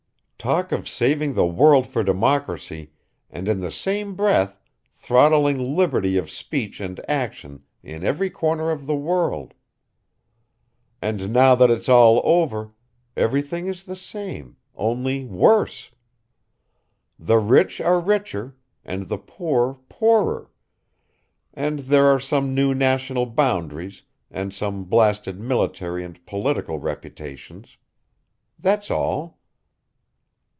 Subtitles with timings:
[0.51, 2.89] Talk of saving the world for democracy
[3.29, 4.59] and in the same breath
[4.91, 9.53] throttling liberty of speech and action in every corner of the world.
[10.99, 12.73] And now that it's all over,
[13.15, 15.91] everything is the same, only worse.
[17.19, 20.49] The rich are richer and the poor poorer,
[21.53, 27.77] and there are some new national boundaries and some blasted military and political reputations.
[28.57, 29.37] That's all.